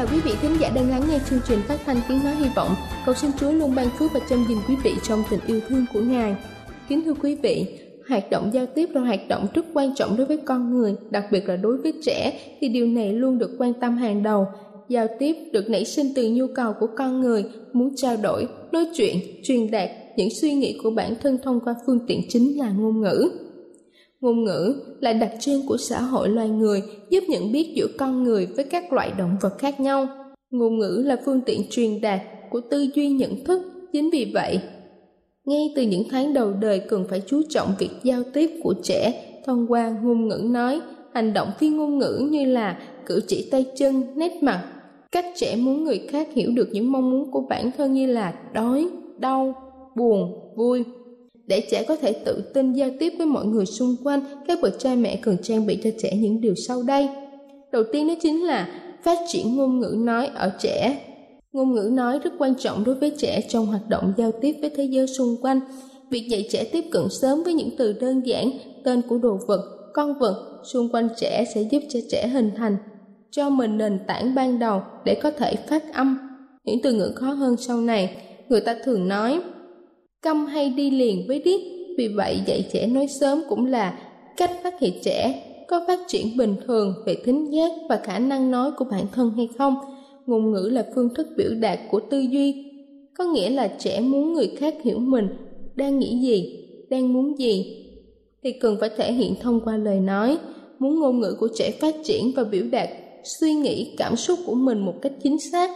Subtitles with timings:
[0.00, 2.46] Chào quý vị khán giả đang lắng nghe chương trình phát thanh tiếng nói hy
[2.56, 2.68] vọng.
[3.06, 5.84] Cầu xin Chúa luôn ban phước và chăm gìn quý vị trong tình yêu thương
[5.94, 6.36] của Ngài.
[6.88, 7.66] Kính thưa quý vị,
[8.08, 11.24] hoạt động giao tiếp là hoạt động rất quan trọng đối với con người, đặc
[11.30, 14.46] biệt là đối với trẻ thì điều này luôn được quan tâm hàng đầu.
[14.88, 18.86] Giao tiếp được nảy sinh từ nhu cầu của con người muốn trao đổi, nói
[18.94, 22.70] chuyện, truyền đạt những suy nghĩ của bản thân thông qua phương tiện chính là
[22.70, 23.30] ngôn ngữ.
[24.20, 28.22] Ngôn ngữ là đặc trưng của xã hội loài người, giúp nhận biết giữa con
[28.22, 30.06] người với các loại động vật khác nhau.
[30.50, 32.20] Ngôn ngữ là phương tiện truyền đạt
[32.50, 34.60] của tư duy nhận thức, chính vì vậy,
[35.44, 39.26] ngay từ những tháng đầu đời cần phải chú trọng việc giao tiếp của trẻ
[39.46, 40.80] thông qua ngôn ngữ nói,
[41.14, 44.64] hành động phi ngôn ngữ như là cử chỉ tay chân, nét mặt,
[45.12, 48.34] cách trẻ muốn người khác hiểu được những mong muốn của bản thân như là
[48.54, 48.88] đói,
[49.18, 49.54] đau,
[49.96, 50.84] buồn, vui.
[51.50, 54.78] Để trẻ có thể tự tin giao tiếp với mọi người xung quanh, các bậc
[54.78, 57.08] cha mẹ cần trang bị cho trẻ những điều sau đây.
[57.72, 58.68] Đầu tiên đó chính là
[59.02, 60.98] phát triển ngôn ngữ nói ở trẻ.
[61.52, 64.70] Ngôn ngữ nói rất quan trọng đối với trẻ trong hoạt động giao tiếp với
[64.76, 65.60] thế giới xung quanh.
[66.10, 68.50] Việc dạy trẻ tiếp cận sớm với những từ đơn giản,
[68.84, 72.76] tên của đồ vật, con vật xung quanh trẻ sẽ giúp cho trẻ hình thành
[73.30, 76.18] cho mình nền tảng ban đầu để có thể phát âm.
[76.64, 78.16] Những từ ngữ khó hơn sau này,
[78.48, 79.40] người ta thường nói
[80.22, 81.60] câm hay đi liền với điếc.
[81.98, 83.98] Vì vậy dạy trẻ nói sớm cũng là
[84.36, 88.50] cách phát hiện trẻ có phát triển bình thường về thính giác và khả năng
[88.50, 89.74] nói của bản thân hay không.
[90.26, 92.64] Ngôn ngữ là phương thức biểu đạt của tư duy.
[93.18, 95.28] Có nghĩa là trẻ muốn người khác hiểu mình,
[95.74, 97.86] đang nghĩ gì, đang muốn gì.
[98.42, 100.38] Thì cần phải thể hiện thông qua lời nói,
[100.78, 102.88] muốn ngôn ngữ của trẻ phát triển và biểu đạt
[103.24, 105.70] suy nghĩ, cảm xúc của mình một cách chính xác.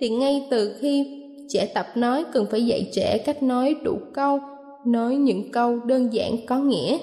[0.00, 1.21] Thì ngay từ khi
[1.52, 4.38] trẻ tập nói cần phải dạy trẻ cách nói đủ câu,
[4.86, 6.98] nói những câu đơn giản có nghĩa.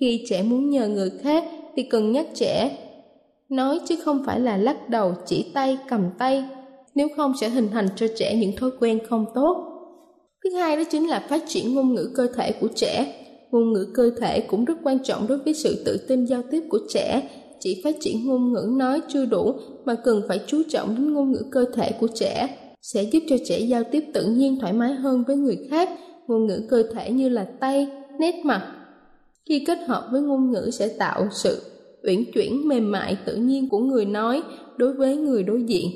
[0.00, 1.44] Khi trẻ muốn nhờ người khác
[1.76, 2.78] thì cần nhắc trẻ,
[3.48, 6.44] nói chứ không phải là lắc đầu, chỉ tay, cầm tay.
[6.94, 9.56] Nếu không sẽ hình thành cho trẻ những thói quen không tốt.
[10.44, 13.14] Thứ hai đó chính là phát triển ngôn ngữ cơ thể của trẻ.
[13.50, 16.62] Ngôn ngữ cơ thể cũng rất quan trọng đối với sự tự tin giao tiếp
[16.70, 17.22] của trẻ.
[17.60, 19.54] Chỉ phát triển ngôn ngữ nói chưa đủ
[19.84, 22.48] mà cần phải chú trọng đến ngôn ngữ cơ thể của trẻ
[22.82, 25.88] sẽ giúp cho trẻ giao tiếp tự nhiên, thoải mái hơn với người khác.
[26.26, 28.72] Ngôn ngữ cơ thể như là tay, nét mặt.
[29.46, 31.62] Khi kết hợp với ngôn ngữ sẽ tạo sự
[32.02, 34.42] uyển chuyển mềm mại, tự nhiên của người nói
[34.76, 35.86] đối với người đối diện.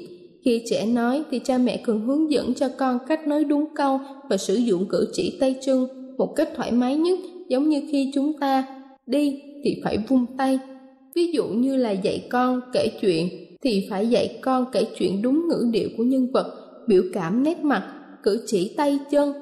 [0.44, 4.00] Khi trẻ nói thì cha mẹ cần hướng dẫn cho con cách nói đúng câu
[4.28, 5.86] và sử dụng cử chỉ tay chân
[6.18, 7.18] một cách thoải mái nhất.
[7.48, 8.66] Giống như khi chúng ta
[9.06, 10.58] đi thì phải vung tay.
[11.14, 13.28] Ví dụ như là dạy con kể chuyện
[13.62, 17.58] thì phải dạy con kể chuyện đúng ngữ điệu của nhân vật biểu cảm nét
[17.64, 17.92] mặt,
[18.22, 19.32] cử chỉ tay chân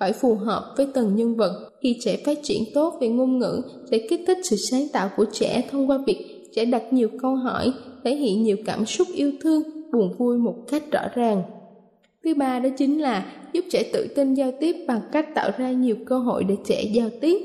[0.00, 1.70] phải phù hợp với từng nhân vật.
[1.82, 5.24] Khi trẻ phát triển tốt về ngôn ngữ sẽ kích thích sự sáng tạo của
[5.32, 7.72] trẻ thông qua việc trẻ đặt nhiều câu hỏi,
[8.04, 9.62] thể hiện nhiều cảm xúc yêu thương,
[9.92, 11.42] buồn vui một cách rõ ràng.
[12.24, 15.72] Thứ ba đó chính là giúp trẻ tự tin giao tiếp bằng cách tạo ra
[15.72, 17.38] nhiều cơ hội để trẻ giao tiếp.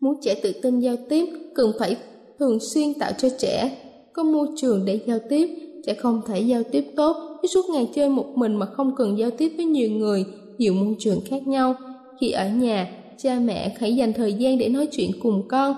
[0.00, 1.96] Muốn trẻ tự tin giao tiếp, cần phải
[2.38, 3.76] thường xuyên tạo cho trẻ
[4.12, 5.48] có môi trường để giao tiếp
[5.86, 9.18] trẻ không thể giao tiếp tốt khi suốt ngày chơi một mình mà không cần
[9.18, 10.24] giao tiếp với nhiều người,
[10.58, 11.74] nhiều môi trường khác nhau.
[12.20, 12.88] Khi ở nhà,
[13.18, 15.74] cha mẹ hãy dành thời gian để nói chuyện cùng con.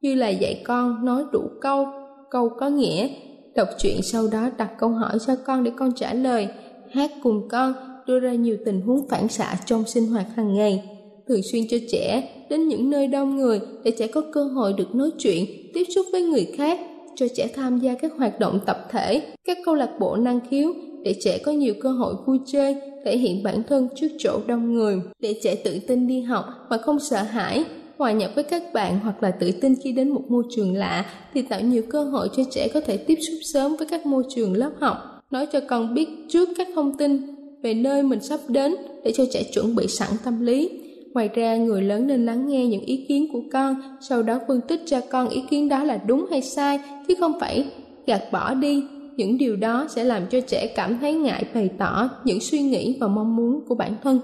[0.00, 1.86] Như là dạy con nói đủ câu
[2.30, 3.08] câu có nghĩa,
[3.54, 6.48] đọc truyện sau đó đặt câu hỏi cho con để con trả lời,
[6.90, 7.74] hát cùng con,
[8.06, 10.82] đưa ra nhiều tình huống phản xạ trong sinh hoạt hàng ngày.
[11.28, 14.94] Thường xuyên cho trẻ đến những nơi đông người để trẻ có cơ hội được
[14.94, 15.44] nói chuyện,
[15.74, 16.78] tiếp xúc với người khác
[17.16, 20.74] cho trẻ tham gia các hoạt động tập thể, các câu lạc bộ năng khiếu
[21.02, 24.74] để trẻ có nhiều cơ hội vui chơi, thể hiện bản thân trước chỗ đông
[24.74, 25.00] người.
[25.20, 27.64] Để trẻ tự tin đi học mà không sợ hãi,
[27.98, 31.06] hòa nhập với các bạn hoặc là tự tin khi đến một môi trường lạ
[31.34, 34.22] thì tạo nhiều cơ hội cho trẻ có thể tiếp xúc sớm với các môi
[34.34, 34.96] trường lớp học.
[35.30, 37.20] Nói cho con biết trước các thông tin
[37.62, 38.74] về nơi mình sắp đến
[39.04, 40.83] để cho trẻ chuẩn bị sẵn tâm lý
[41.14, 44.60] ngoài ra, người lớn nên lắng nghe những ý kiến của con, sau đó phân
[44.68, 46.78] tích cho con ý kiến đó là đúng hay sai,
[47.08, 47.66] chứ không phải
[48.06, 48.84] gạt bỏ đi.
[49.16, 52.96] Những điều đó sẽ làm cho trẻ cảm thấy ngại bày tỏ những suy nghĩ
[53.00, 54.20] và mong muốn của bản thân.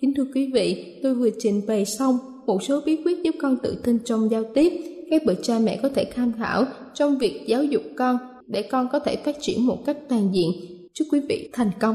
[0.00, 3.56] Kính thưa quý vị, tôi vừa trình bày xong một số bí quyết giúp con
[3.62, 4.72] tự tin trong giao tiếp.
[5.10, 8.88] Các bậc cha mẹ có thể tham khảo trong việc giáo dục con để con
[8.92, 10.50] có thể phát triển một cách toàn diện.
[10.94, 11.94] Chúc quý vị thành công!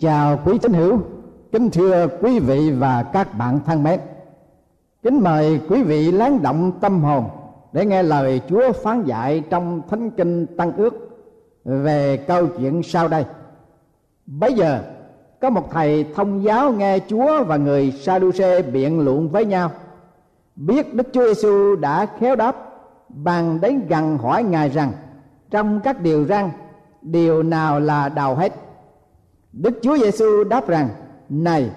[0.00, 0.98] Chào quý tín hữu,
[1.52, 4.00] kính thưa quý vị và các bạn thân mến.
[5.02, 7.24] Kính mời quý vị lắng động tâm hồn
[7.72, 10.94] để nghe lời Chúa phán dạy trong Thánh Kinh Tăng Ước
[11.64, 13.24] về câu chuyện sau đây.
[14.26, 14.82] Bây giờ
[15.40, 19.70] có một thầy thông giáo nghe Chúa và người Sa-đu-xê biện luận với nhau.
[20.56, 22.56] Biết Đức Chúa Giêsu đã khéo đáp
[23.08, 24.92] bàn đến gần hỏi ngài rằng
[25.50, 26.50] trong các điều răn
[27.02, 28.52] điều nào là đầu hết
[29.52, 30.88] đức chúa giêsu đáp rằng,
[31.28, 31.70] này,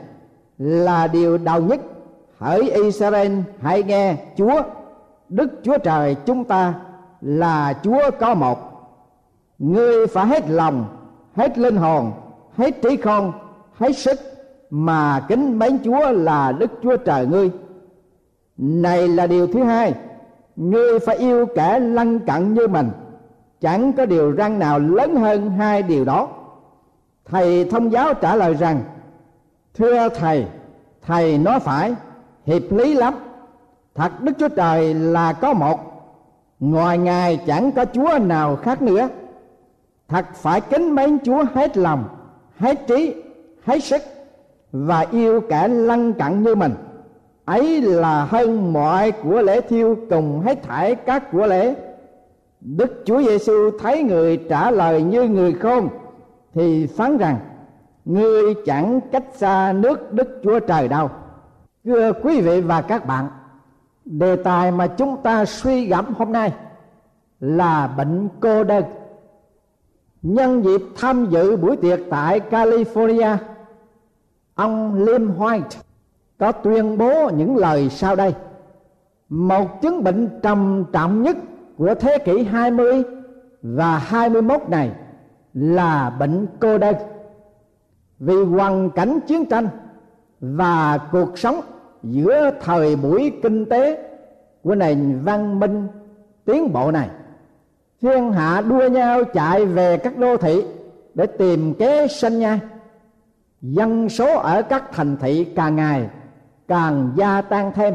[0.58, 1.82] là điều đầu nhất.
[2.38, 4.62] Hỡi israel, hãy nghe chúa.
[5.30, 6.74] Đức chúa trời chúng ta
[7.22, 8.60] là chúa có một.
[9.60, 10.86] Ngươi phải hết lòng,
[11.36, 12.12] hết linh hồn,
[12.58, 13.32] hết trí khôn
[13.78, 14.20] hết sức
[14.70, 17.52] mà kính mến chúa là đức chúa trời ngươi.
[18.58, 19.94] Này là điều thứ hai,
[20.56, 22.90] ngươi phải yêu kẻ lân cận như mình.
[23.62, 26.30] Chẳng có điều răng nào lớn hơn hai điều đó
[27.26, 28.82] thầy thông giáo trả lời rằng,
[29.74, 30.46] thưa thầy
[31.02, 31.96] thầy nói phải,
[32.46, 33.14] hiệp lý lắm.
[33.96, 35.80] Thật đức chúa trời là có một,
[36.60, 39.08] ngoài ngài chẳng có chúa nào khác nữa.
[40.08, 42.04] Thật phải kính mến chúa hết lòng,
[42.58, 43.16] hết trí,
[43.66, 44.02] hết sức
[44.72, 46.74] và yêu kẻ lân cận như mình.
[47.46, 51.76] Ấy là hơn mọi của lễ thiêu cùng hết thảy các của lễ.
[52.62, 55.90] Đức chúa giêsu thấy người trả lời như người khôn
[56.54, 57.40] thì phán rằng,
[58.06, 61.10] ngươi chẳng cách xa nước đức chúa trời đâu.
[61.86, 63.28] Thưa quý vị và các bạn,
[64.06, 66.54] đề tài mà chúng ta suy gẫm hôm nay
[67.40, 68.84] là bệnh cô đơn.
[70.22, 73.38] Nhân dịp tham dự buổi tiệc tại california,
[74.56, 75.62] ông lim white
[76.38, 78.36] có tuyên bố những lời sau đây.
[79.30, 81.38] Một chứng bệnh trầm trọng nhất
[81.78, 83.04] của thế kỷ 20
[83.62, 84.92] và 21 này
[85.54, 86.96] là bệnh cô đơn
[88.20, 89.68] vì hoàn cảnh chiến tranh
[90.40, 91.62] và cuộc sống
[92.04, 94.10] giữa thời buổi kinh tế
[94.64, 95.88] của nền văn minh
[96.46, 97.10] tiến bộ này,
[98.02, 100.66] thiên hạ đua nhau chạy về các đô thị
[101.14, 102.60] để tìm kế sinh nhai.
[103.62, 106.10] Dân số ở các thành thị càng ngày
[106.68, 107.94] càng gia tăng thêm,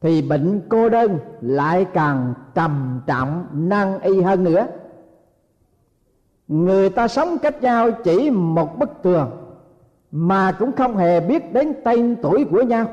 [0.00, 4.66] thì bệnh cô đơn lại càng trầm trọng nan y hơn nữa
[6.48, 9.30] người ta sống cách nhau chỉ một bức tường,
[10.10, 12.86] mà cũng không hề biết đến tên tuổi của nhau.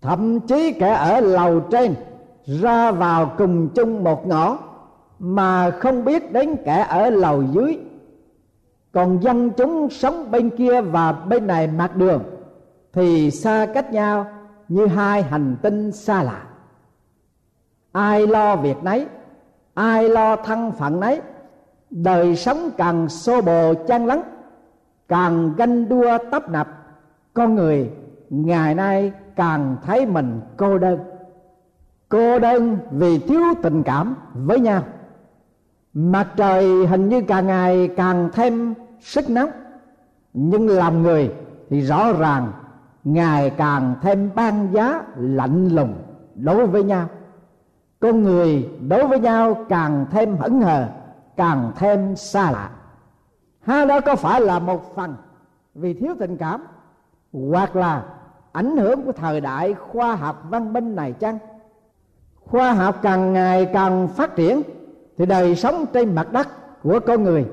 [0.00, 1.94] Thậm chí kẻ ở lầu trên
[2.46, 4.58] ra vào cùng chung một ngõ,
[5.18, 7.78] mà không biết đến kẻ ở lầu dưới.
[8.92, 12.22] Còn dân chúng sống bên kia và bên này mặt đường
[12.92, 14.26] thì xa cách nhau
[14.68, 16.42] như hai hành tinh xa lạ.
[17.92, 19.06] Ai lo việc nấy,
[19.74, 21.20] ai lo thân phận nấy
[21.90, 24.22] đời sống càng xô bồ chan lắng,
[25.08, 26.68] càng ganh đua tấp nập,
[27.34, 27.90] con người
[28.30, 30.98] ngày nay càng thấy mình cô đơn.
[32.08, 34.82] Cô đơn vì thiếu tình cảm với nhau.
[35.92, 39.50] Mặt trời hình như càng ngày càng thêm sức nóng,
[40.34, 41.32] nhưng làm người
[41.70, 42.52] thì rõ ràng
[43.04, 45.94] ngày càng thêm ban giá lạnh lùng
[46.34, 47.08] đối với nhau.
[48.00, 50.88] Con người đối với nhau càng thêm hững hờ
[51.36, 52.70] càng thêm xa lạ.
[53.60, 55.14] Hai đó có phải là một phần
[55.74, 56.62] vì thiếu tình cảm,
[57.32, 58.04] hoặc là
[58.52, 61.38] ảnh hưởng của thời đại khoa học văn minh này chăng?
[62.44, 64.62] Khoa học càng ngày càng phát triển
[65.18, 66.48] thì đời sống trên mặt đất
[66.82, 67.46] của con người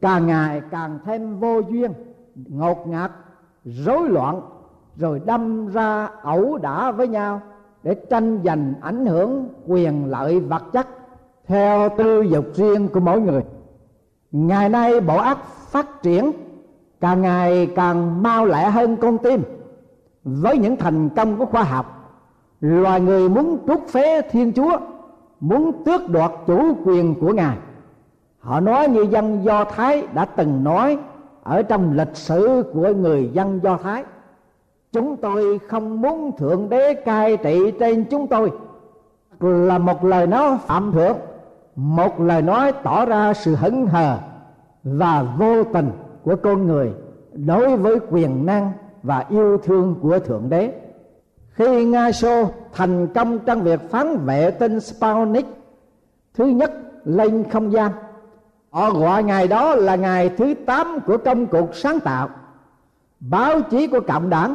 [0.00, 1.92] càng ngày càng thêm vô duyên,
[2.34, 3.10] ngột ngạt,
[3.64, 4.40] rối loạn,
[4.96, 7.40] rồi đâm ra ẩu đả với nhau
[7.82, 10.86] để tranh giành ảnh hưởng quyền lợi vật chất
[11.46, 13.42] theo tư dục riêng của mỗi người,
[14.32, 15.38] ngày nay bộ óc
[15.70, 16.32] phát triển
[17.00, 19.42] càng ngày càng mau lẹ hơn con tim.
[20.24, 22.16] Với những thành công của khoa học,
[22.60, 24.78] loài người muốn trút phế thiên chúa,
[25.40, 27.56] muốn tước đoạt chủ quyền của ngài.
[28.38, 30.98] Họ nói như dân do thái đã từng nói
[31.42, 34.04] ở trong lịch sử của người dân do thái,
[34.92, 38.50] chúng tôi không muốn thượng đế cai trị trên chúng tôi
[39.40, 41.16] là một lời nói phạm thượng
[41.76, 44.18] một lời nói tỏ ra sự hững hờ
[44.84, 45.90] và vô tình
[46.24, 46.92] của con người
[47.32, 50.72] đối với quyền năng và yêu thương của thượng đế.
[51.52, 55.46] Khi nga xô thành công trong việc phán vệ tinh sputnik,
[56.34, 56.72] thứ nhất
[57.04, 57.90] lên không gian.
[58.70, 62.28] Họ gọi ngày đó là ngày thứ 8 của công cuộc sáng tạo.
[63.20, 64.54] Báo chí của cộng đảng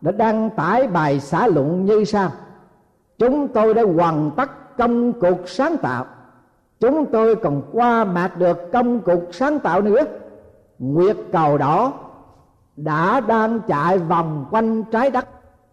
[0.00, 2.30] đã đăng tải bài xã luận như sau.
[3.18, 6.06] Chúng tôi đã hoàn tất công cuộc sáng tạo
[6.80, 10.02] chúng tôi còn qua mạc được công cuộc sáng tạo nữa.
[10.78, 11.92] Nguyệt cầu đỏ
[12.76, 15.28] đã đang chạy vòng quanh trái đất.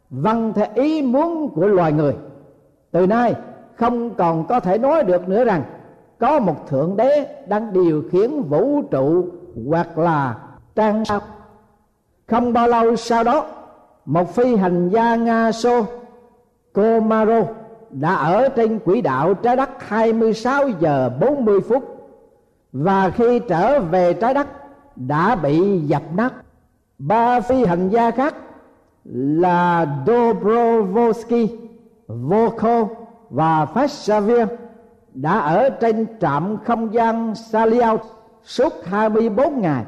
[0.09, 2.15] Vâng theo ý muốn của loài người.
[2.91, 3.35] Từ nay
[3.75, 5.63] không còn có thể nói được nữa rằng
[6.19, 9.25] có một thượng đế đang điều khiển vũ trụ
[9.69, 10.37] hoặc là
[10.75, 11.21] trang sao.
[12.27, 13.45] Không bao lâu sau đó,
[14.05, 15.85] một phi hành gia nga xô
[16.73, 17.43] komaro
[17.93, 21.83] đã ở trên quỹ đạo trái đất 26 giờ 40 phút
[22.71, 24.47] và khi trở về trái đất
[24.95, 26.33] đã bị dập nát.
[26.99, 28.35] Ba phi hành gia khác
[29.13, 31.57] là Dobrovolsky,
[32.07, 32.87] Volko
[33.29, 34.47] và Fasavir
[35.13, 38.01] đã ở trên trạm không gian Saliot
[38.43, 39.83] suốt 24 ngày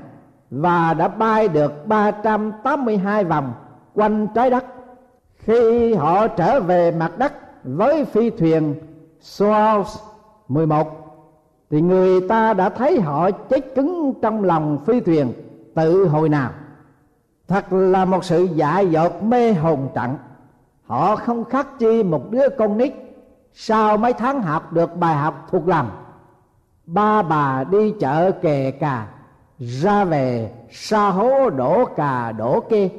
[0.49, 3.53] và đã bay được 382 vòng
[3.93, 4.65] quanh trái đất.
[5.37, 7.33] Khi họ trở về mặt đất
[7.65, 8.75] với phi thuyền
[9.21, 9.83] Soyuz
[10.47, 10.87] 11
[11.69, 15.33] thì người ta đã thấy họ chết cứng trong lòng phi thuyền
[15.73, 16.51] tự hồi nào.
[17.47, 20.15] Thật là một sự dại dột mê hồn trận.
[20.85, 22.93] Họ không khác chi một đứa con nít
[23.53, 25.89] sau mấy tháng học được bài học thuộc lòng
[26.85, 29.07] ba bà đi chợ kề cà,
[29.57, 32.89] ra về sa hố đổ cà đổ kê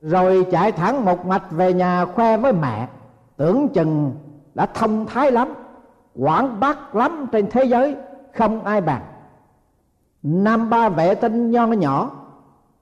[0.00, 2.88] rồi chạy thẳng một mạch về nhà khoe với mẹ
[3.38, 4.12] tưởng chừng
[4.54, 5.48] đã thông thái lắm,
[6.16, 7.96] quảng bác lắm trên thế giới,
[8.34, 9.02] không ai bằng
[10.22, 12.10] năm ba vệ tinh nho nhỏ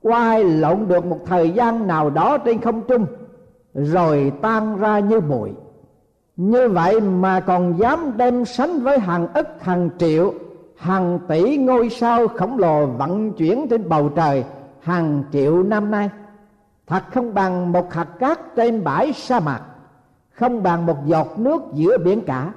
[0.03, 3.07] quay lộn được một thời gian nào đó trên không trung,
[3.75, 5.51] rồi tan ra như bụi.
[6.37, 10.35] Như vậy mà còn dám đem sánh với hàng ức, hàng triệu,
[10.77, 14.45] hàng tỷ ngôi sao khổng lồ vận chuyển trên bầu trời
[14.81, 16.11] hàng triệu năm nay.
[16.87, 19.61] Thật không bằng một hạt cát trên bãi sa mạc
[20.37, 22.53] không bằng một giọt nước giữa biển cả.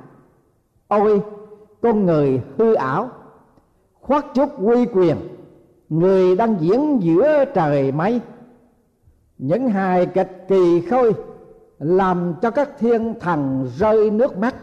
[0.87, 1.21] Ôi,
[1.81, 3.09] con người hư ảo,
[4.01, 5.17] khoác chút uy quyền,
[5.89, 8.21] người đang diễn giữa trời mây.
[9.37, 11.13] Những hài kịch kỳ khôi
[11.79, 14.55] làm cho các thiên thần rơi nước mắt.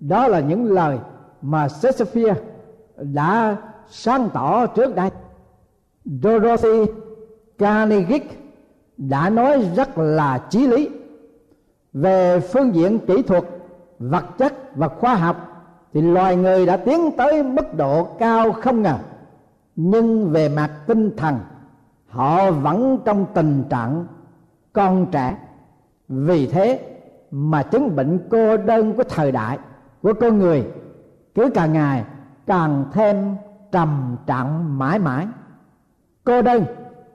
[0.00, 0.98] Đó là những lời
[1.42, 2.34] mà Shakespeare
[2.96, 3.56] đã
[3.88, 5.10] sáng tỏ trước đây.
[6.04, 6.92] Dorothy
[7.58, 8.26] Carnegie
[8.96, 10.90] đã nói rất là chí lý
[11.92, 13.44] về phương diện kỹ thuật,
[13.98, 15.36] vật chất và khoa học,
[15.92, 18.98] thì loài người đã tiến tới mức độ cao không ngờ.
[19.76, 21.38] Nhưng về mặt tinh thần,
[22.08, 24.06] họ vẫn trong tình trạng
[24.72, 25.38] con trẻ.
[26.08, 26.80] Vì thế
[27.30, 29.58] mà chứng bệnh cô đơn của thời đại,
[30.02, 30.66] của con người,
[31.34, 32.04] cứ càng ngày
[32.46, 33.36] càng thêm
[33.72, 35.26] trầm trọng mãi mãi.
[36.24, 36.64] Cô đơn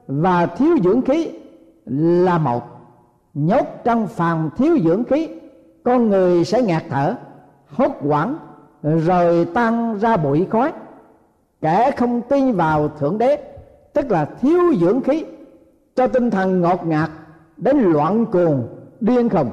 [0.06, 1.30] và thiếu dưỡng khí
[1.86, 2.73] là một
[3.34, 5.28] nhốt trong phòng thiếu dưỡng khí,
[5.84, 7.14] con người sẽ ngạt thở,
[7.68, 8.36] hốt hoảng,
[8.82, 10.72] rồi tan ra bụi khói.
[11.60, 13.36] Kẻ không tin vào thượng đế,
[13.92, 15.24] tức là thiếu dưỡng khí,
[15.96, 17.10] cho tinh thần ngột ngạt
[17.56, 18.68] đến loạn cuồng,
[19.00, 19.50] điên khùng.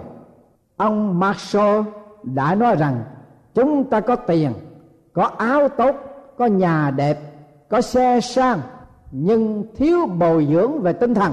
[0.77, 1.81] Ông Marshall
[2.23, 3.03] đã nói rằng,
[3.53, 4.53] chúng ta có tiền,
[5.13, 5.95] có áo tốt,
[6.37, 7.19] có nhà đẹp,
[7.69, 8.59] có xe sang,
[9.11, 11.31] nhưng thiếu bồi dưỡng về tinh thần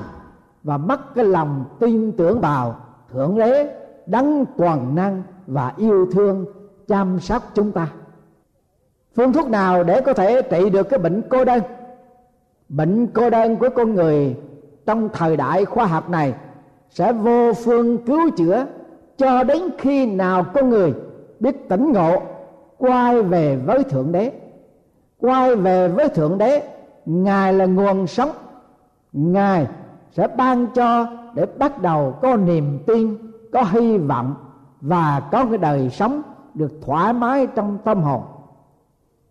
[0.62, 2.76] và mất cái lòng tin tưởng vào
[3.12, 3.74] thượng đế,
[4.06, 6.46] đấng toàn năng và yêu thương
[6.88, 7.88] chăm sóc chúng ta.
[9.16, 11.60] Phương thuốc nào để có thể trị được cái bệnh cô đơn?
[12.68, 14.36] Bệnh cô đơn của con người
[14.86, 16.34] trong thời đại khoa học này
[16.90, 18.66] sẽ vô phương cứu chữa
[19.16, 20.94] cho đến khi nào con người
[21.40, 22.22] biết tỉnh ngộ,
[22.78, 24.32] quay về với thượng đế.
[25.20, 26.62] Quay về với thượng đế,
[27.06, 28.30] ngài là nguồn sống.
[29.12, 29.66] Ngài
[30.12, 33.16] sẽ ban cho để bắt đầu có niềm tin,
[33.52, 34.34] có hy vọng
[34.80, 36.22] và có cái đời sống
[36.54, 38.22] được thoải mái trong tâm hồn.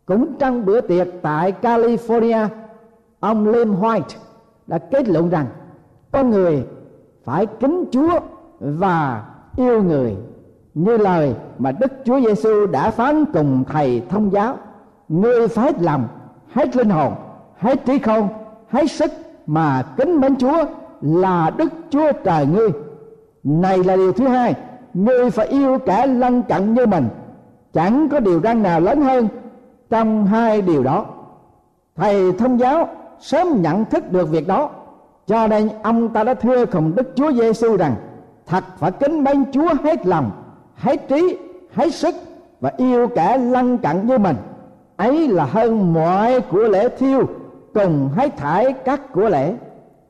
[0.06, 2.48] Cũng trong bữa tiệc tại California,
[3.20, 4.18] ông Lim White
[4.68, 5.46] đã kết luận rằng
[6.12, 6.66] con người
[7.24, 8.20] phải kính Chúa
[8.60, 9.26] và
[9.58, 10.16] yêu người
[10.74, 14.58] như lời mà Đức Chúa Giêsu đã phán cùng thầy thông giáo.
[15.10, 16.08] Ngươi phải làm
[16.52, 17.14] hết linh hồn,
[17.58, 18.30] hết trí không,
[18.70, 19.12] hết sức
[19.48, 20.66] mà kính mến Chúa
[21.02, 22.70] là Đức Chúa trời ngươi.
[23.44, 24.56] Này là điều thứ hai,
[24.94, 27.08] ngươi phải yêu kẻ lân cận như mình.
[27.74, 29.28] Chẳng có điều răn nào lớn hơn
[29.90, 31.06] trong hai điều đó.
[31.96, 32.88] Thầy thông giáo
[33.20, 34.70] sớm nhận thức được việc đó,
[35.28, 37.96] cho nên ông ta đã thưa cùng đức chúa giêsu rằng,
[38.46, 40.32] thật phải kính mến chúa hết lòng,
[40.76, 41.38] hết trí,
[41.74, 42.16] hết sức
[42.62, 44.36] và yêu kẻ lân cận như mình.
[44.98, 47.28] Ấy là hơn mọi của lễ thiêu
[47.78, 49.54] cùng hết thải các của lễ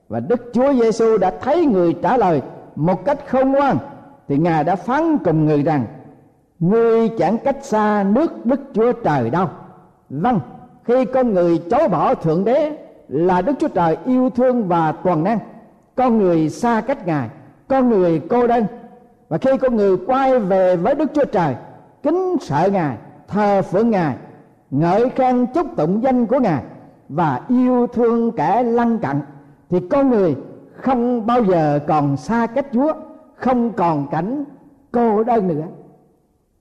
[0.10, 2.41] và đức chúa giêsu đã thấy người trả lời
[2.75, 3.77] một cách không ngoan,
[4.27, 5.86] thì ngài đã phán cùng người rằng,
[6.60, 9.47] ngươi chẳng cách xa nước đức chúa trời đâu.
[10.10, 10.39] Vâng
[10.84, 12.77] khi con người chối bỏ thượng đế
[13.08, 15.39] là đức chúa trời yêu thương và toàn năng.
[15.95, 17.30] Con người xa cách ngài,
[17.67, 18.65] con người cô đơn.
[19.30, 21.56] Và khi con người quay về với đức chúa trời,
[22.03, 24.15] kính sợ ngài, thờ phượng ngài,
[24.71, 26.63] ngợi khen chúc tụng danh của ngài
[27.10, 29.22] và yêu thương kẻ lân cận
[29.70, 30.36] thì con người
[30.76, 32.93] không bao giờ còn xa cách chúa,
[33.36, 34.43] không còn cảnh
[34.91, 35.65] cô đơn nữa.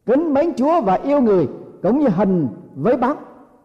[0.07, 1.49] Kính mến chúa và yêu người
[1.83, 3.17] cũng như hình với bóng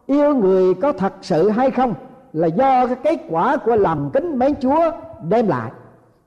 [0.06, 1.94] yêu người có thật sự hay không
[2.32, 4.90] là do cái kết quả của lòng kính mến chúa
[5.28, 5.70] đem lại.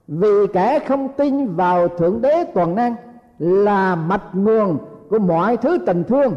[0.08, 2.96] Vì kẻ không tin vào thượng đế toàn năng
[3.39, 4.78] là mạch nguồn
[5.10, 6.34] của mọi thứ tình thương,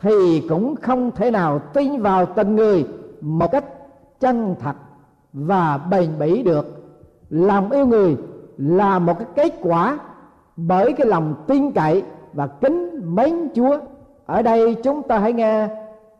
[0.00, 2.86] thì cũng không thể nào tin vào tình người
[3.24, 3.64] một cách
[4.20, 4.76] chân thật
[5.32, 6.84] và bền bỉ được
[7.30, 8.16] lòng yêu người
[8.58, 9.98] là một cái kết quả
[10.56, 13.78] bởi cái lòng tin cậy và kính mến Chúa.
[14.26, 15.68] Ở đây chúng ta hãy nghe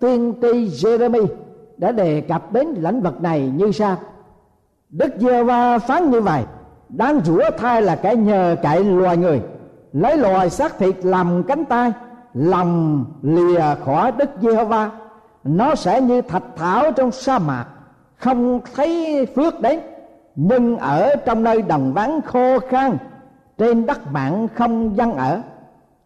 [0.01, 1.27] tiên tri Jeremy
[1.77, 3.97] đã đề cập đến lãnh vực này như sau.
[4.91, 6.43] Đức Giê-va phán như vậy:
[6.89, 9.43] đang rủa thai là kẻ nhờ cậy loài người,
[9.93, 11.93] lấy loài xác thịt làm cánh tay,
[12.35, 14.91] lòng lìa khỏi Đức giê va
[15.45, 17.67] nó sẽ như thạch thảo trong sa mạc,
[18.17, 19.81] không thấy phước đến
[20.37, 22.97] nhưng ở trong nơi đồng vắng khô khan
[23.59, 25.41] trên đất mạng không dân ở.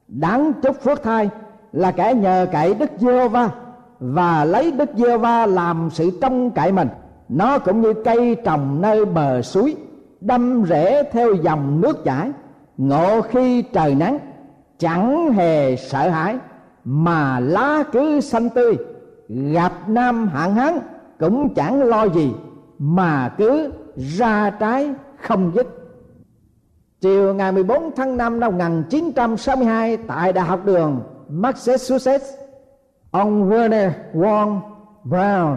[0.08, 1.30] Đáng chúc phước thai
[1.72, 3.50] là kẻ nhờ cậy đức giê va
[4.00, 6.88] và lấy đức giê va làm sự trông cậy mình.
[7.28, 9.76] Nó cũng như cây trồng nơi bờ suối
[10.20, 12.30] đâm rễ theo dòng nước chảy.
[12.76, 14.18] Ngộ khi trời nắng
[14.78, 16.36] chẳng hề sợ hãi
[16.84, 18.76] mà lá cứ xanh tươi
[19.28, 20.78] gặp nam hạn hán,
[21.18, 22.32] cũng chẳng lo gì,
[22.78, 25.66] mà cứ ra trái không dứt.
[27.00, 32.34] Chiều ngày 14 tháng 5 năm 1962 tại Đại học đường Massachusetts,
[33.10, 34.60] ông Werner Von
[35.04, 35.56] Braun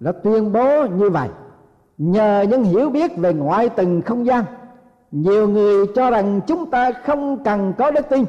[0.00, 1.28] đã tuyên bố như vậy.
[1.98, 4.44] Nhờ những hiểu biết về ngoại tình không gian,
[5.10, 8.24] nhiều người cho rằng chúng ta không cần có đức tin.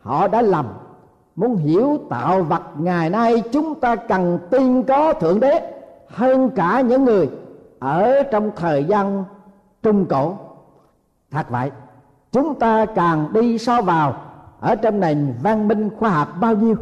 [0.00, 0.66] Họ đã lầm
[1.36, 5.72] muốn hiểu tạo vật, ngày nay chúng ta cần tin có thượng đế
[6.08, 7.28] hơn cả những người
[7.78, 9.24] ở trong thời gian
[9.82, 10.34] trung cổ.
[11.30, 11.70] Thật vậy,
[12.32, 14.14] chúng ta càng đi sâu vào
[14.60, 16.76] ở trong nền văn minh khoa học bao nhiêu,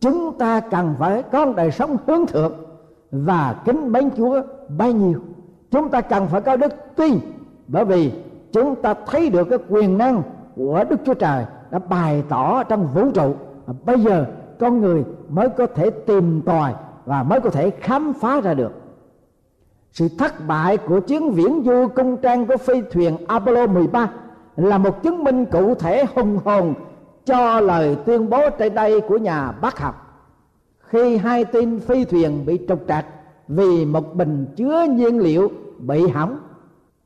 [0.00, 2.52] chúng ta cần phải có đời sống hướng thượng
[3.10, 4.42] và kính mến chúa
[4.78, 5.20] bao nhiêu.
[5.70, 7.18] Chúng ta cần phải có đức tin,
[7.68, 8.12] bởi vì
[8.52, 10.22] chúng ta thấy được cái quyền năng
[10.56, 13.34] của đức chúa trời đã bày tỏ trong vũ trụ
[13.84, 14.26] bây giờ
[14.58, 16.74] con người mới có thể tìm tòi
[17.04, 18.72] và mới có thể khám phá ra được.
[19.92, 24.10] Sự thất bại của chuyến viễn du công trang của phi thuyền Apollo 13
[24.56, 26.74] là một chứng minh cụ thể hùng hồn
[27.24, 30.04] cho lời tuyên bố trên đây của nhà bác học
[30.94, 33.06] khi hai tin phi thuyền bị trục trặc
[33.48, 36.38] vì một bình chứa nhiên liệu bị hỏng,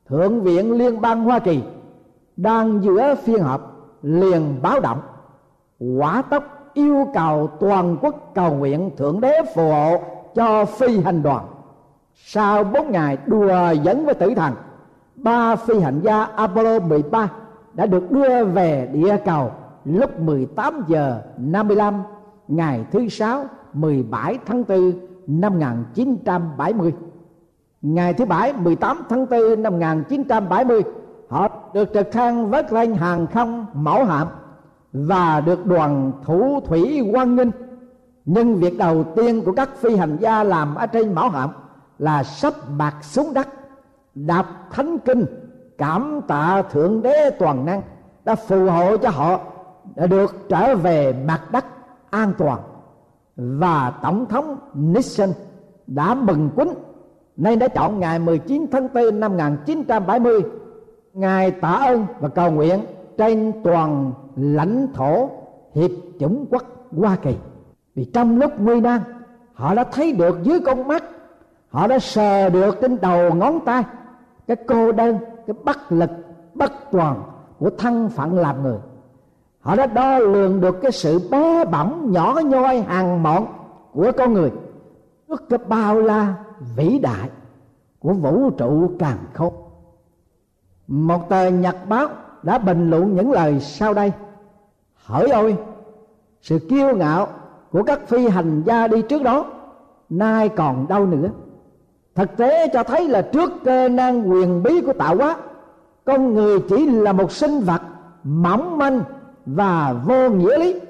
[0.09, 1.61] thượng viện liên bang hoa kỳ,
[2.37, 5.01] đang giữa phiên họp, liền báo động
[5.81, 10.03] quả tốc yêu cầu toàn quốc cầu nguyện thượng đế phù hộ
[10.35, 11.47] cho phi hành đoàn
[12.15, 14.55] sau bốn ngày đùa dẫn với tử thần,
[15.17, 17.31] ba phi hành gia Apollo 13
[17.75, 19.51] đã được đưa về địa cầu
[19.85, 22.03] lúc 18 giờ 55
[22.49, 24.93] ngày thứ sáu 17 tháng 4
[25.27, 26.95] năm 1970.
[27.83, 30.83] Ngày thứ bảy 18 tháng 4 năm 1970
[31.29, 34.29] họ được trực thăng vớt lên hàng không mẫu hạm
[34.93, 37.51] và được đoàn thủ thủy quan nghênh
[38.25, 41.51] nhưng việc đầu tiên của các phi hành gia làm ở trên mão hạm
[41.99, 43.49] là sắp mặt xuống đất,
[44.15, 45.27] đạp thánh kinh,
[45.79, 47.83] cảm tạ thượng đế toàn năng,
[48.25, 49.41] đã phù hộ cho họ,
[49.97, 51.65] đã được trở về mặt đất
[52.11, 52.61] an toàn.
[53.37, 55.29] Và tổng thống Nixon
[55.87, 56.75] đã mừng quýnh
[57.37, 60.43] nên đã chọn ngày 19 tháng 4 năm 1970
[61.13, 62.81] ngài tạ ơn và cầu nguyện
[63.19, 65.31] trên toàn lãnh thổ
[65.75, 66.63] hiệp chủng quốc
[66.97, 67.37] Hoa Kỳ.
[67.95, 69.01] Vì trong lúc nguy nan,
[69.55, 71.05] họ đã thấy được dưới con mắt,
[71.69, 73.85] họ đã sờ được trên đầu ngón tay
[74.47, 76.11] cái cô đơn, cái bất lực,
[76.55, 77.23] bất toàn
[77.59, 78.79] của thân phận làm người.
[79.61, 83.47] Họ đã đo lường được cái sự bé bỏng nhỏ nhoi hàng mọn
[83.93, 84.51] của con người
[85.29, 86.35] trước cái bao la
[86.77, 87.31] vĩ đại
[87.99, 89.55] của vũ trụ càng khôn.
[90.87, 92.09] Một tờ nhật báo
[92.49, 94.13] đã bình luận những lời sau đây.
[94.95, 95.57] Hỡi ôi,
[96.43, 97.29] sự kiêu ngạo
[97.73, 99.45] của các phi hành gia đi trước đó,
[100.09, 101.29] nay còn đâu nữa.
[102.15, 105.37] Thực tế cho thấy là trước cơ năng quyền bí của tạo hóa,
[106.05, 107.83] con người chỉ là một sinh vật
[108.25, 109.03] mỏng manh
[109.47, 110.81] và vô nghĩa lý.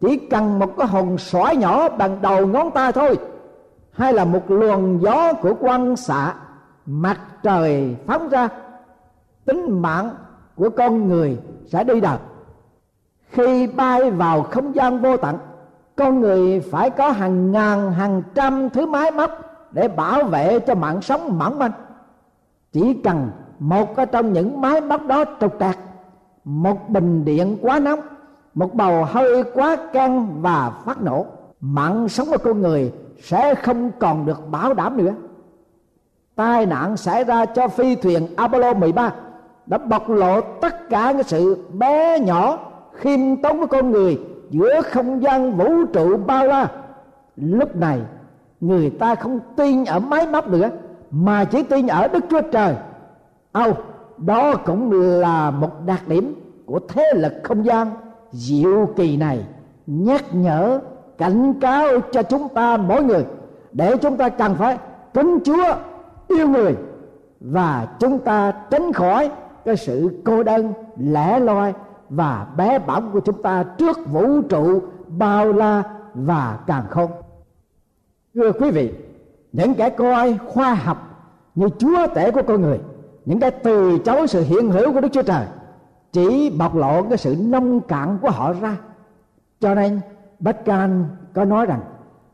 [0.00, 3.18] Chỉ cần một cái hồn sỏi nhỏ bằng đầu ngón tay thôi,
[3.92, 6.34] hay là một luồng gió của quang xạ,
[6.86, 8.48] mặt trời phóng ra,
[9.44, 10.10] tính mạng
[10.58, 12.18] của con người sẽ đi đời
[13.30, 15.38] khi bay vào không gian vô tận,
[15.96, 19.30] con người phải có hàng ngàn, hàng trăm thứ máy móc
[19.72, 21.72] để bảo vệ cho mạng sống mỏng manh.
[22.72, 25.78] Chỉ cần một trong những máy móc đó trục trặc
[26.44, 28.00] một bình điện quá nóng,
[28.54, 31.26] một bầu hơi quá căng và phát nổ,
[31.60, 32.92] mạng sống của con người
[33.22, 35.14] sẽ không còn được bảo đảm nữa.
[36.36, 39.12] Tai nạn xảy ra cho phi thuyền Apollo 13
[39.68, 42.58] đã bộc lộ tất cả cái sự bé nhỏ,
[42.92, 46.68] khiêm tốn của con người giữa không gian vũ trụ bao la.
[47.36, 48.00] Lúc này,
[48.60, 50.70] người ta không tin ở máy móc nữa,
[51.10, 52.74] mà chỉ tin ở đức chúa trời.
[53.52, 53.72] Âu,
[54.16, 56.34] đó cũng là một đặc điểm
[56.66, 57.90] của thế lực không gian
[58.32, 59.44] diệu kỳ này.
[59.86, 60.80] Nhắc nhở,
[61.18, 63.24] cảnh cáo cho chúng ta mỗi người,
[63.72, 64.78] để chúng ta cần phải
[65.14, 65.74] kính chúa
[66.28, 66.76] yêu người
[67.40, 69.30] và chúng ta tránh khỏi
[69.68, 71.74] cái sự cô đơn, lẻ loi
[72.08, 75.82] và bé bỏng của chúng ta trước vũ trụ, bao la
[76.14, 77.10] và càng không.
[78.34, 78.92] Thưa quý vị,
[79.52, 80.98] những kẻ coi khoa học
[81.54, 82.80] như chúa tể của con người,
[83.24, 85.46] những cái từ chối sự hiện hữu của đức chúa trời,
[86.12, 88.76] chỉ bộc lộ cái sự nông cạn của họ ra.
[89.60, 90.00] Cho nên
[90.38, 91.04] bách can
[91.34, 91.80] có nói rằng,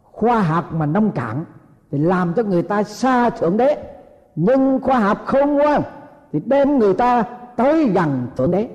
[0.03, 1.44] khoa học mà nông cạn
[1.90, 3.77] thì làm cho người ta xa thượng đế,
[4.37, 5.83] nhưng khoa học không ngoan
[6.35, 7.23] thì đem người ta
[7.57, 8.68] tới gần thượng đế.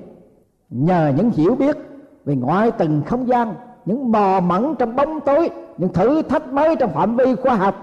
[0.70, 1.76] Nhờ những hiểu biết
[2.24, 3.54] về ngoại tầng không gian,
[3.86, 7.74] những mò mẫn trong bóng tối, những thử thách mới trong phạm vi khoa học,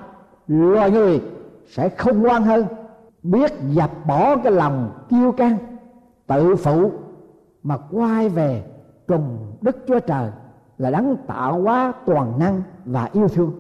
[0.48, 1.22] loài người
[1.68, 2.66] sẽ không ngoan hơn,
[3.24, 5.58] biết dập bỏ cái lòng kiêu căng,
[6.28, 6.92] tự phụ,
[7.64, 8.64] mà quay về
[9.08, 10.32] cùng đức chúa trời
[10.78, 13.52] là đấng tạo hóa toàn năng và yêu thương.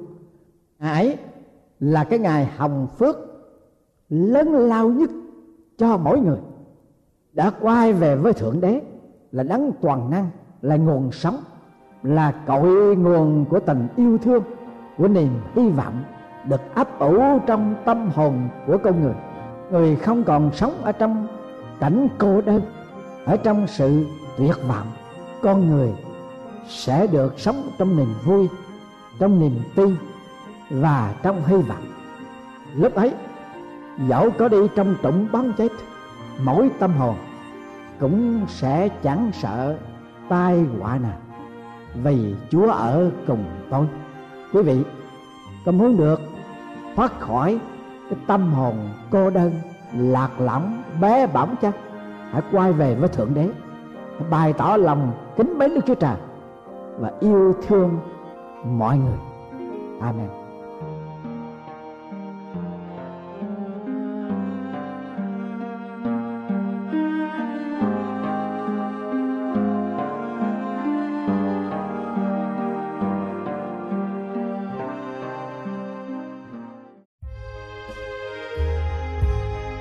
[0.79, 1.17] Ấy
[1.79, 3.17] là cái ngày hồng phước
[4.09, 5.09] lớn lao nhất
[5.77, 6.37] cho mỗi người.
[7.33, 8.81] Đã quay về với thượng đế
[9.31, 10.29] là đấng toàn năng,
[10.61, 11.37] là nguồn sống,
[12.03, 14.43] là cội nguồn của tình yêu thương,
[14.97, 16.03] của niềm hy vọng
[16.45, 19.15] được ấp ủ trong tâm hồn của con người.
[19.71, 21.27] Người không còn sống ở trong
[21.79, 22.61] cảnh cô đơn,
[23.25, 24.05] ở trong sự
[24.37, 24.87] tuyệt vọng.
[25.41, 25.93] Con người
[26.67, 28.47] sẽ được sống trong niềm vui,
[29.19, 29.95] trong niềm tin
[30.69, 31.83] và trong hy vọng.
[32.75, 33.13] Lúc ấy
[33.97, 35.71] dẫu có đi trong trũng bóng chết,
[36.43, 37.15] mỗi tâm hồn
[37.99, 39.77] cũng sẽ chẳng sợ
[40.29, 41.17] tai họa nào.
[42.03, 43.87] Vì chúa ở cùng tôi.
[44.53, 44.83] Quý vị,
[45.65, 46.21] có muốn được
[46.95, 47.59] thoát khỏi
[48.09, 49.51] cái tâm hồn cô đơn,
[49.97, 51.73] lạc lõng, bé bỏng chăng?
[52.31, 53.49] Hãy quay về với thượng đế.
[54.29, 56.15] Bày tỏ lòng kính mến đức chúa trời
[56.99, 57.99] và yêu thương
[58.65, 59.17] mọi người.
[60.01, 60.36] Amen.